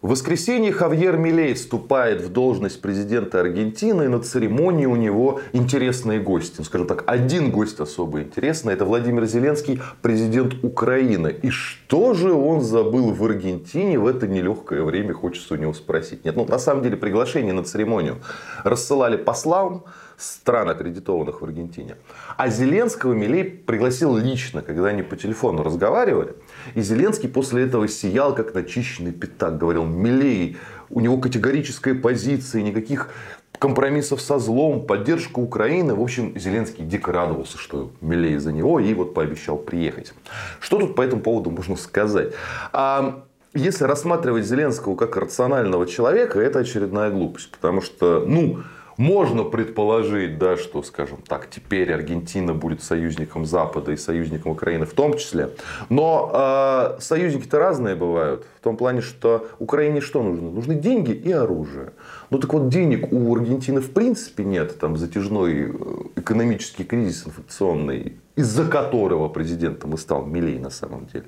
В 0.00 0.10
воскресенье 0.10 0.70
Хавьер 0.70 1.16
Милей 1.16 1.54
вступает 1.54 2.20
в 2.20 2.28
должность 2.28 2.80
президента 2.80 3.40
Аргентины. 3.40 4.04
И 4.04 4.06
на 4.06 4.20
церемонии 4.20 4.86
у 4.86 4.94
него 4.94 5.40
интересные 5.52 6.20
гости. 6.20 6.54
Ну, 6.58 6.64
скажем 6.64 6.86
так, 6.86 7.02
один 7.08 7.50
гость 7.50 7.80
особо 7.80 8.22
интересный. 8.22 8.74
Это 8.74 8.84
Владимир 8.84 9.24
Зеленский, 9.24 9.82
президент 10.00 10.54
Украины. 10.62 11.34
И 11.42 11.50
что 11.50 12.14
же 12.14 12.32
он 12.32 12.60
забыл 12.60 13.12
в 13.12 13.24
Аргентине 13.24 13.98
в 13.98 14.06
это 14.06 14.28
нелегкое 14.28 14.84
время, 14.84 15.14
хочется 15.14 15.54
у 15.54 15.56
него 15.56 15.72
спросить. 15.72 16.24
Нет, 16.24 16.36
ну 16.36 16.44
на 16.44 16.60
самом 16.60 16.84
деле 16.84 16.96
приглашение 16.96 17.52
на 17.52 17.64
церемонию 17.64 18.18
рассылали 18.62 19.16
послам 19.16 19.82
стран, 20.18 20.68
аккредитованных 20.68 21.40
в 21.40 21.44
Аргентине. 21.44 21.96
А 22.36 22.48
Зеленского 22.48 23.12
Милей 23.12 23.44
пригласил 23.44 24.16
лично, 24.16 24.62
когда 24.62 24.88
они 24.88 25.02
по 25.02 25.16
телефону 25.16 25.62
разговаривали. 25.62 26.34
И 26.74 26.82
Зеленский 26.82 27.28
после 27.28 27.64
этого 27.64 27.88
сиял, 27.88 28.34
как 28.34 28.52
начищенный 28.52 29.12
пятак. 29.12 29.56
Говорил, 29.58 29.84
Милей, 29.84 30.58
у 30.90 31.00
него 31.00 31.18
категорическая 31.18 31.94
позиция, 31.94 32.62
никаких 32.62 33.10
компромиссов 33.58 34.20
со 34.20 34.38
злом, 34.38 34.86
поддержка 34.86 35.38
Украины. 35.38 35.94
В 35.94 36.02
общем, 36.02 36.38
Зеленский 36.38 36.84
дико 36.84 37.12
радовался, 37.12 37.58
что 37.58 37.92
Милей 38.00 38.38
за 38.38 38.52
него, 38.52 38.80
и 38.80 38.92
вот 38.94 39.14
пообещал 39.14 39.56
приехать. 39.56 40.12
Что 40.60 40.78
тут 40.78 40.94
по 40.96 41.02
этому 41.02 41.22
поводу 41.22 41.50
можно 41.50 41.76
сказать? 41.76 42.32
А 42.72 43.24
если 43.54 43.84
рассматривать 43.84 44.44
Зеленского 44.44 44.96
как 44.96 45.16
рационального 45.16 45.86
человека, 45.86 46.40
это 46.40 46.60
очередная 46.60 47.10
глупость. 47.10 47.50
Потому 47.50 47.80
что, 47.80 48.24
ну, 48.26 48.62
можно 48.98 49.44
предположить, 49.44 50.38
да, 50.38 50.56
что, 50.56 50.82
скажем 50.82 51.18
так, 51.26 51.48
теперь 51.48 51.92
Аргентина 51.92 52.52
будет 52.52 52.82
союзником 52.82 53.46
Запада 53.46 53.92
и 53.92 53.96
союзником 53.96 54.52
Украины 54.52 54.84
в 54.86 54.92
том 54.92 55.16
числе. 55.16 55.50
Но 55.88 56.30
э, 56.34 57.00
союзники-то 57.00 57.58
разные 57.58 57.94
бывают. 57.94 58.44
В 58.58 58.60
том 58.60 58.76
плане, 58.76 59.00
что 59.00 59.46
Украине 59.60 60.00
что 60.00 60.22
нужно? 60.22 60.50
Нужны 60.50 60.74
деньги 60.74 61.12
и 61.12 61.30
оружие. 61.30 61.92
Ну 62.30 62.38
так 62.38 62.52
вот, 62.52 62.68
денег 62.68 63.12
у 63.12 63.34
Аргентины 63.34 63.80
в 63.80 63.92
принципе 63.92 64.44
нет. 64.44 64.78
Там 64.80 64.96
затяжной 64.96 65.70
э, 65.70 65.72
экономический 66.16 66.82
кризис 66.82 67.24
инфляционный, 67.24 68.16
из-за 68.34 68.66
которого 68.66 69.28
президентом 69.28 69.94
и 69.94 69.96
стал 69.96 70.26
Милей 70.26 70.58
на 70.58 70.70
самом 70.70 71.06
деле. 71.06 71.26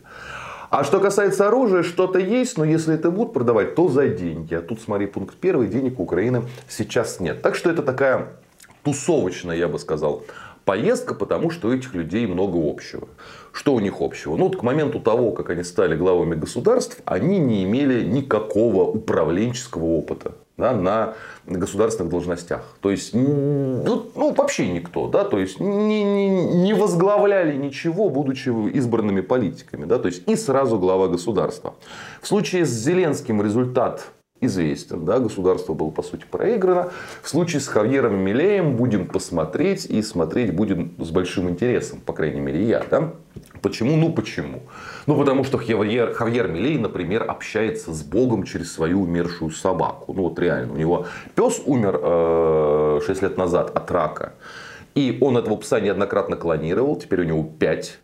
А 0.70 0.84
что 0.84 1.00
касается 1.00 1.48
оружия, 1.48 1.82
что-то 1.82 2.20
есть, 2.20 2.56
но 2.56 2.64
если 2.64 2.94
это 2.94 3.10
будут 3.10 3.32
продавать, 3.32 3.74
то 3.74 3.88
за 3.88 4.06
деньги. 4.06 4.54
А 4.54 4.62
тут, 4.62 4.80
смотри, 4.80 5.06
пункт 5.06 5.34
первый, 5.34 5.66
денег 5.66 5.98
у 5.98 6.04
Украины 6.04 6.44
сейчас 6.68 7.18
нет. 7.18 7.42
Так 7.42 7.56
что 7.56 7.70
это 7.70 7.82
такая 7.82 8.28
тусовочная, 8.84 9.56
я 9.56 9.66
бы 9.66 9.80
сказал, 9.80 10.22
поездка, 10.64 11.16
потому 11.16 11.50
что 11.50 11.68
у 11.68 11.72
этих 11.72 11.92
людей 11.94 12.24
много 12.28 12.56
общего. 12.56 13.08
Что 13.52 13.74
у 13.74 13.80
них 13.80 13.94
общего? 14.00 14.36
Ну, 14.36 14.44
вот 14.44 14.58
к 14.58 14.62
моменту 14.62 15.00
того, 15.00 15.32
как 15.32 15.50
они 15.50 15.64
стали 15.64 15.96
главами 15.96 16.36
государств, 16.36 16.98
они 17.04 17.38
не 17.38 17.64
имели 17.64 18.04
никакого 18.04 18.84
управленческого 18.84 19.84
опыта 19.84 20.34
да, 20.60 20.72
на 20.72 21.14
государственных 21.46 22.10
должностях. 22.10 22.62
То 22.80 22.90
есть, 22.90 23.14
ну, 23.14 24.10
ну 24.14 24.32
вообще 24.32 24.68
никто. 24.68 25.08
Да, 25.08 25.24
то 25.24 25.38
есть, 25.38 25.60
не, 25.60 26.04
не, 26.04 26.28
не 26.28 26.74
возглавляли 26.74 27.56
ничего, 27.56 28.10
будучи 28.10 28.50
избранными 28.74 29.20
политиками. 29.20 29.84
Да, 29.84 29.98
то 29.98 30.06
есть, 30.06 30.28
и 30.28 30.36
сразу 30.36 30.78
глава 30.78 31.08
государства. 31.08 31.74
В 32.22 32.28
случае 32.28 32.64
с 32.64 32.70
Зеленским 32.70 33.42
результат 33.42 34.12
известен. 34.40 35.04
Да, 35.04 35.18
государство 35.18 35.74
было, 35.74 35.90
по 35.90 36.02
сути, 36.02 36.24
проиграно. 36.30 36.90
В 37.22 37.28
случае 37.28 37.60
с 37.60 37.68
Хавьером 37.68 38.16
Милеем 38.18 38.76
будем 38.76 39.06
посмотреть 39.06 39.86
и 39.86 40.02
смотреть 40.02 40.54
будем 40.54 40.94
с 40.98 41.10
большим 41.10 41.48
интересом, 41.50 42.00
по 42.00 42.12
крайней 42.12 42.40
мере, 42.40 42.64
я. 42.64 42.84
Да? 42.90 43.12
Почему? 43.62 43.96
Ну, 43.96 44.12
почему? 44.12 44.62
Ну, 45.06 45.16
потому 45.16 45.44
что 45.44 45.58
Хавьер, 45.58 46.12
Хавьер 46.14 46.48
Милей, 46.48 46.78
например, 46.78 47.24
общается 47.28 47.92
с 47.92 48.02
Богом 48.02 48.44
через 48.44 48.72
свою 48.72 49.02
умершую 49.02 49.50
собаку. 49.50 50.12
Ну, 50.12 50.22
вот 50.22 50.38
реально. 50.38 50.72
У 50.72 50.76
него 50.76 51.06
пес 51.34 51.60
умер 51.64 52.00
э, 52.02 53.00
6 53.06 53.22
лет 53.22 53.36
назад 53.36 53.76
от 53.76 53.90
рака. 53.90 54.32
И 54.94 55.18
он 55.20 55.36
этого 55.36 55.56
пса 55.56 55.80
неоднократно 55.80 56.36
клонировал. 56.36 56.96
Теперь 56.96 57.20
у 57.20 57.24
него 57.24 57.44
5 57.44 57.98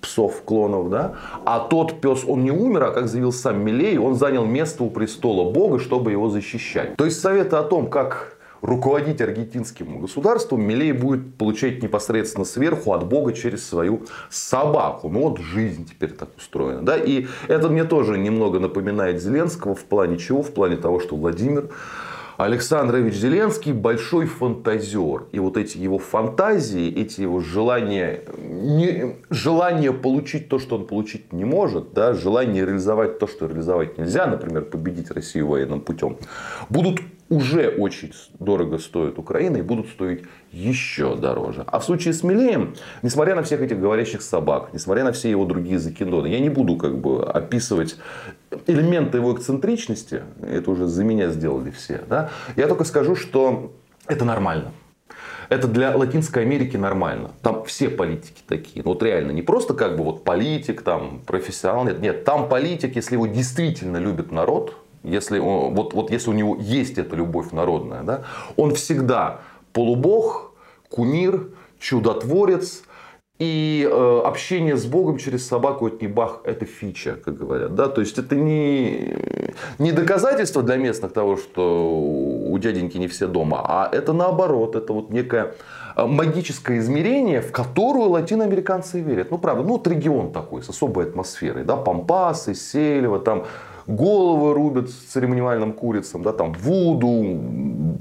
псов, 0.00 0.42
клонов, 0.44 0.90
да? 0.90 1.14
А 1.44 1.60
тот 1.60 2.00
пес, 2.00 2.24
он 2.26 2.44
не 2.44 2.50
умер, 2.50 2.84
а 2.84 2.90
как 2.90 3.08
заявил 3.08 3.32
сам 3.32 3.64
Милей, 3.64 3.98
он 3.98 4.14
занял 4.14 4.44
место 4.44 4.84
у 4.84 4.90
престола 4.90 5.50
Бога, 5.50 5.78
чтобы 5.78 6.10
его 6.10 6.28
защищать. 6.28 6.96
То 6.96 7.06
есть 7.06 7.20
советы 7.20 7.56
о 7.56 7.62
том, 7.62 7.88
как 7.88 8.36
руководить 8.64 9.20
аргентинским 9.20 10.00
государством, 10.00 10.62
Милей 10.62 10.92
будет 10.92 11.34
получать 11.36 11.82
непосредственно 11.82 12.46
сверху 12.46 12.94
от 12.94 13.06
Бога 13.06 13.34
через 13.34 13.68
свою 13.68 14.04
собаку. 14.30 15.10
Ну 15.10 15.28
вот 15.28 15.38
жизнь 15.38 15.86
теперь 15.86 16.12
так 16.12 16.30
устроена. 16.38 16.80
Да? 16.80 16.96
И 16.96 17.26
это 17.48 17.68
мне 17.68 17.84
тоже 17.84 18.16
немного 18.16 18.58
напоминает 18.58 19.22
Зеленского 19.22 19.74
в 19.74 19.84
плане 19.84 20.16
чего? 20.16 20.42
В 20.42 20.50
плане 20.50 20.76
того, 20.76 20.98
что 20.98 21.14
Владимир 21.14 21.68
Александрович 22.38 23.14
Зеленский 23.14 23.72
большой 23.72 24.24
фантазер. 24.24 25.24
И 25.32 25.38
вот 25.38 25.58
эти 25.58 25.76
его 25.76 25.98
фантазии, 25.98 26.88
эти 26.88 27.20
его 27.20 27.40
желания, 27.40 28.22
не, 28.38 29.16
желание 29.28 29.92
получить 29.92 30.48
то, 30.48 30.58
что 30.58 30.76
он 30.76 30.86
получить 30.86 31.34
не 31.34 31.44
может, 31.44 31.92
да, 31.92 32.14
желание 32.14 32.64
реализовать 32.64 33.18
то, 33.18 33.26
что 33.26 33.46
реализовать 33.46 33.98
нельзя, 33.98 34.26
например, 34.26 34.64
победить 34.64 35.10
Россию 35.10 35.48
военным 35.48 35.82
путем, 35.82 36.16
будут 36.70 37.00
уже 37.34 37.68
очень 37.68 38.12
дорого 38.38 38.78
стоят 38.78 39.18
Украины 39.18 39.58
и 39.58 39.62
будут 39.62 39.88
стоить 39.88 40.22
еще 40.52 41.16
дороже. 41.16 41.64
А 41.66 41.80
в 41.80 41.84
случае 41.84 42.14
с 42.14 42.22
Милеем, 42.22 42.74
несмотря 43.02 43.34
на 43.34 43.42
всех 43.42 43.60
этих 43.60 43.80
говорящих 43.80 44.22
собак, 44.22 44.70
несмотря 44.72 45.02
на 45.02 45.12
все 45.12 45.30
его 45.30 45.44
другие 45.44 45.78
закидоны, 45.78 46.28
я 46.28 46.38
не 46.38 46.48
буду 46.48 46.76
как 46.76 46.96
бы 46.98 47.24
описывать 47.24 47.96
элементы 48.66 49.18
его 49.18 49.34
эксцентричности, 49.34 50.22
это 50.40 50.70
уже 50.70 50.86
за 50.86 51.02
меня 51.02 51.28
сделали 51.30 51.70
все, 51.70 52.02
да? 52.08 52.30
я 52.54 52.68
только 52.68 52.84
скажу, 52.84 53.16
что 53.16 53.72
это 54.06 54.24
нормально. 54.24 54.70
Это 55.48 55.68
для 55.68 55.94
Латинской 55.94 56.42
Америки 56.42 56.76
нормально. 56.76 57.32
Там 57.42 57.64
все 57.64 57.90
политики 57.90 58.42
такие. 58.46 58.82
Ну, 58.82 58.92
вот 58.92 59.02
реально, 59.02 59.32
не 59.32 59.42
просто 59.42 59.74
как 59.74 59.96
бы 59.96 60.04
вот 60.04 60.24
политик, 60.24 60.82
там, 60.82 61.20
профессионал. 61.26 61.84
Нет, 61.84 62.00
нет, 62.00 62.24
там 62.24 62.48
политик, 62.48 62.96
если 62.96 63.14
его 63.14 63.26
действительно 63.26 63.98
любит 63.98 64.32
народ, 64.32 64.74
если, 65.04 65.38
он, 65.38 65.74
вот, 65.74 65.94
вот 65.94 66.10
если 66.10 66.30
у 66.30 66.32
него 66.32 66.56
есть 66.58 66.98
эта 66.98 67.14
любовь 67.14 67.52
народная, 67.52 68.02
да, 68.02 68.22
он 68.56 68.74
всегда 68.74 69.40
полубог, 69.72 70.52
кумир, 70.88 71.50
чудотворец, 71.78 72.82
и 73.40 73.88
э, 73.90 74.20
общение 74.24 74.76
с 74.76 74.86
Богом 74.86 75.18
через 75.18 75.46
собаку 75.46 75.88
это 75.88 75.96
не 76.00 76.06
бах, 76.06 76.40
это 76.44 76.66
фича, 76.66 77.16
как 77.16 77.36
говорят. 77.36 77.74
Да? 77.74 77.88
То 77.88 78.00
есть 78.00 78.16
это 78.16 78.36
не, 78.36 79.16
не 79.80 79.90
доказательство 79.90 80.62
для 80.62 80.76
местных 80.76 81.12
того, 81.12 81.36
что 81.36 81.90
у 81.90 82.56
дяденьки 82.58 82.96
не 82.96 83.08
все 83.08 83.26
дома, 83.26 83.60
а 83.64 83.88
это 83.90 84.12
наоборот, 84.12 84.76
это 84.76 84.92
вот 84.92 85.10
некое 85.10 85.56
э, 85.96 86.06
магическое 86.06 86.78
измерение, 86.78 87.40
в 87.40 87.50
которую 87.50 88.10
латиноамериканцы 88.10 89.00
верят. 89.00 89.32
Ну, 89.32 89.38
правда, 89.38 89.64
ну, 89.64 89.70
вот 89.70 89.88
регион 89.88 90.30
такой, 90.32 90.62
с 90.62 90.68
особой 90.68 91.06
атмосферой. 91.06 91.64
Да? 91.64 91.76
Пампасы, 91.76 92.54
Сельва, 92.54 93.18
там 93.18 93.46
головы 93.86 94.54
рубят 94.54 94.90
церемониальным 94.90 95.72
курицам, 95.72 96.22
да, 96.22 96.32
там 96.32 96.52
вуду, 96.52 97.98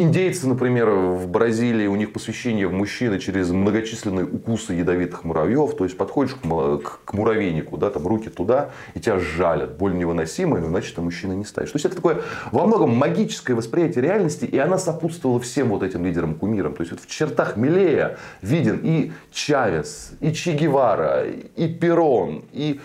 Индейцы, 0.00 0.46
например, 0.46 0.90
в 0.90 1.26
Бразилии, 1.26 1.88
у 1.88 1.96
них 1.96 2.12
посвящение 2.12 2.68
в 2.68 2.72
мужчины 2.72 3.18
через 3.18 3.50
многочисленные 3.50 4.26
укусы 4.26 4.74
ядовитых 4.74 5.24
муравьев. 5.24 5.76
То 5.76 5.82
есть 5.82 5.96
подходишь 5.96 6.36
к 6.36 7.12
муравейнику, 7.12 7.76
да, 7.76 7.90
там 7.90 8.06
руки 8.06 8.30
туда, 8.30 8.70
и 8.94 9.00
тебя 9.00 9.18
жалят. 9.18 9.76
Боль 9.76 9.96
невыносимая, 9.96 10.60
но 10.60 10.68
значит, 10.68 10.94
ты 10.94 11.00
мужчина 11.00 11.32
не 11.32 11.44
станешь. 11.44 11.72
То 11.72 11.76
есть 11.78 11.86
это 11.86 11.96
такое 11.96 12.20
во 12.52 12.64
многом 12.64 12.94
магическое 12.94 13.54
восприятие 13.54 14.04
реальности, 14.04 14.44
и 14.44 14.56
она 14.56 14.78
сопутствовала 14.78 15.40
всем 15.40 15.70
вот 15.70 15.82
этим 15.82 16.04
лидерам-кумирам. 16.04 16.74
То 16.74 16.82
есть 16.82 16.92
вот 16.92 17.00
в 17.00 17.10
чертах 17.10 17.56
Милея 17.56 18.18
виден 18.40 18.78
и 18.84 19.10
Чавес, 19.32 20.12
и 20.20 20.32
Че 20.32 20.52
Гевара, 20.52 21.24
и 21.26 21.66
Перон, 21.66 22.44
и 22.52 22.78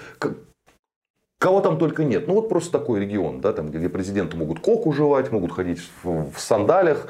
Кого 1.44 1.60
там 1.60 1.78
только 1.78 2.06
нет. 2.06 2.26
Ну 2.26 2.36
вот 2.36 2.48
просто 2.48 2.72
такой 2.72 3.02
регион, 3.02 3.42
да, 3.42 3.52
там, 3.52 3.70
где 3.70 3.90
президенты 3.90 4.38
могут 4.38 4.62
коку 4.62 4.94
жевать, 4.94 5.30
могут 5.30 5.52
ходить 5.52 5.82
в, 6.02 6.32
в 6.32 6.40
сандалях, 6.40 7.08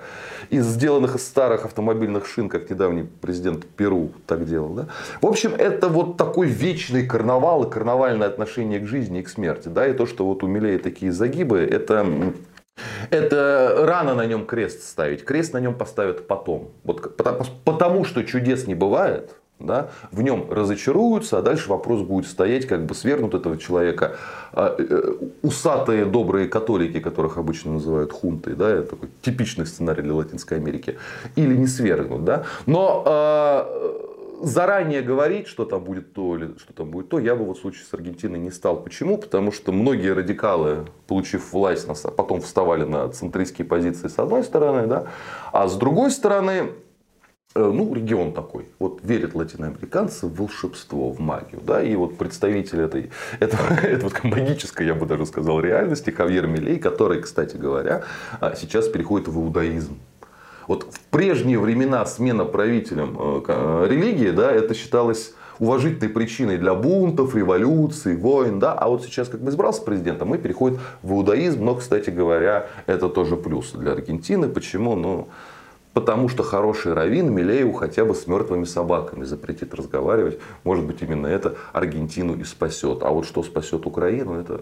из 0.50 0.65
сделанных 0.65 1.18
из 1.18 1.27
старых 1.27 1.65
автомобильных 1.65 2.25
шин, 2.25 2.50
как 2.50 2.68
недавний 2.68 3.03
президент 3.03 3.63
Перу 3.63 4.09
так 4.25 4.47
делал. 4.47 4.74
Да? 4.74 4.88
В 5.21 5.27
общем, 5.27 5.53
это 5.56 5.88
вот 5.88 6.18
такой 6.18 6.47
вечный 6.47 7.06
карнавал 7.06 7.65
и 7.65 7.69
карнавальное 7.69 8.27
отношение 8.27 8.80
к 8.80 8.88
жизни 8.88 9.19
и 9.19 9.21
к 9.21 9.30
смерти. 9.30 9.68
Да? 9.68 9.85
И 9.85 9.94
то, 9.94 10.07
что 10.07 10.25
вот 10.25 10.41
у 10.41 10.47
Милея 10.47 10.80
такие 10.80 11.12
загибы, 11.12 11.59
это 11.59 12.33
это 13.12 13.83
рано 13.85 14.15
на 14.15 14.25
нем 14.25 14.47
крест 14.47 14.81
ставить. 14.81 15.24
Крест 15.24 15.53
на 15.53 15.59
нем 15.59 15.75
поставят 15.75 16.25
потом. 16.25 16.71
Вот 16.83 17.18
потому, 17.18 17.45
потому 17.65 18.03
что 18.03 18.24
чудес 18.24 18.65
не 18.65 18.74
бывает 18.74 19.35
да, 19.63 19.89
в 20.12 20.21
нем 20.21 20.48
разочаруются, 20.50 21.39
а 21.39 21.42
дальше 21.42 21.69
вопрос 21.69 22.01
будет 22.01 22.27
стоять, 22.27 22.68
как 22.68 22.86
бы 22.86 22.94
свергнут 22.94 23.33
этого 23.33 23.57
человека 23.57 24.18
а, 24.51 24.75
э, 24.77 25.13
усатые 25.42 26.06
добрые 26.06 26.48
католики, 26.48 27.00
которых 27.00 27.38
обычно 27.38 27.74
называют 27.74 28.12
хунтой, 28.12 28.56
да, 28.56 28.69
это 28.69 28.92
такой 28.92 29.10
типичный 29.21 29.65
сценарий 29.65 30.04
для 30.04 30.13
Латинской 30.13 30.57
Америки, 30.57 30.98
или 31.36 31.56
не 31.56 31.68
свергнут. 31.68 32.24
Да. 32.24 32.44
Но 32.65 33.04
э, 33.06 34.04
заранее 34.44 35.01
говорить, 35.01 35.48
что 35.48 35.66
там 35.66 35.83
будет 35.83 36.13
то 36.13 36.36
или 36.36 36.54
что 36.57 36.74
там 36.74 36.92
будет 36.92 37.09
то, 37.09 37.19
я 37.19 37.36
бы 37.36 37.45
вот 37.45 37.57
в 37.57 37.62
случае 37.62 37.86
с 37.89 37.94
Аргентиной 37.94 38.39
не 38.39 38.51
стал. 38.51 38.81
Почему? 38.81 39.18
Потому 39.18 39.51
что 39.51 39.71
многие 39.71 40.13
радикалы, 40.13 40.86
получив 41.07 41.54
власть, 41.54 41.88
потом 42.18 42.42
вставали 42.42 42.83
на 42.83 43.07
центристские 43.09 43.66
позиции 43.66 44.07
с 44.07 44.19
одной 44.19 44.44
стороны, 44.44 44.88
да, 44.88 45.06
а 45.51 45.68
с 45.68 45.75
другой 45.75 46.12
стороны, 46.12 46.51
э, 46.51 46.71
ну, 47.55 47.94
регион 47.94 48.33
такой. 48.33 48.65
Вот 48.79 49.00
верят 49.03 49.35
латиноамериканцы 49.35 50.27
в 50.27 50.35
волшебство, 50.35 51.11
в 51.11 51.19
магию. 51.19 51.61
Да? 51.61 51.83
И 51.83 51.95
вот 51.95 52.17
представитель 52.17 52.81
этой, 52.81 53.11
этого, 53.39 53.73
этого 53.73 54.11
магической, 54.23 54.88
я 54.88 54.95
бы 54.95 55.05
даже 55.05 55.25
сказал, 55.25 55.59
реальности, 55.59 56.09
Хавьер 56.09 56.47
Милей, 56.47 56.79
который, 56.79 57.21
кстати 57.21 57.55
говоря, 57.55 58.03
а, 58.39 58.55
сейчас 58.55 58.88
переходит 58.88 59.27
в 59.27 59.38
иудаизм. 59.38 59.97
Вот 60.67 60.88
в 60.89 61.00
прежние 61.11 61.59
времена 61.59 62.05
смена 62.05 62.45
правителем 62.45 63.17
э, 63.19 63.88
религии, 63.89 64.31
да, 64.31 64.49
это 64.49 64.73
считалось 64.73 65.33
уважительной 65.59 66.09
причиной 66.09 66.57
для 66.57 66.73
бунтов, 66.73 67.35
революций, 67.35 68.15
войн. 68.15 68.59
Да? 68.59 68.73
А 68.73 68.88
вот 68.88 69.03
сейчас, 69.03 69.29
как 69.29 69.41
бы 69.41 69.51
избрался 69.51 69.81
президентом, 69.81 70.29
мы 70.29 70.38
переходим 70.38 70.79
в 71.01 71.13
иудаизм. 71.13 71.65
Но, 71.65 71.75
кстати 71.75 72.09
говоря, 72.09 72.67
это 72.85 73.09
тоже 73.09 73.35
плюс 73.35 73.71
для 73.71 73.91
Аргентины. 73.91 74.47
Почему? 74.47 74.95
Ну, 74.95 75.27
Потому 75.94 76.28
что 76.28 76.42
хороший 76.42 76.94
раввин 76.94 77.31
Милееву 77.31 77.74
хотя 77.74 78.04
бы 78.04 78.16
с 78.16 78.25
мертвыми 78.25 78.66
собаками 78.66 79.24
запретит 79.24 79.75
разговаривать. 79.75 80.40
Может 80.63 80.86
быть, 80.86 81.01
именно 81.01 81.28
это 81.28 81.56
Аргентину 81.72 82.36
и 82.36 82.44
спасет. 82.44 83.04
А 83.04 83.10
вот 83.12 83.25
что 83.25 83.44
спасет 83.44 83.86
Украину, 83.86 84.34
это 84.34 84.62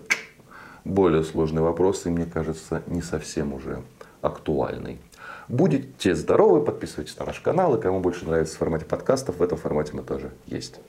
более 0.84 1.24
сложный 1.24 1.62
вопрос. 1.62 2.06
И 2.06 2.10
мне 2.10 2.26
кажется, 2.26 2.84
не 2.88 3.02
совсем 3.02 3.54
уже 3.54 3.82
актуальный. 4.22 5.00
Будете 5.48 6.16
здоровы, 6.16 6.64
подписывайтесь 6.66 7.18
на 7.18 7.26
наш 7.26 7.40
канал. 7.40 7.76
И 7.78 7.82
кому 7.82 8.02
больше 8.02 8.26
нравится 8.26 8.56
в 8.56 8.60
формате 8.60 8.86
подкастов, 8.86 9.38
в 9.38 9.44
этом 9.44 9.58
формате 9.58 9.92
мы 9.94 10.04
тоже 10.04 10.32
есть. 10.48 10.80